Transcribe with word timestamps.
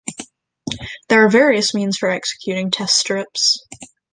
There 1.09 1.23
are 1.23 1.29
various 1.29 1.75
means 1.75 1.95
for 1.95 2.09
executing 2.09 2.71
test 2.71 2.95
scripts. 2.95 3.63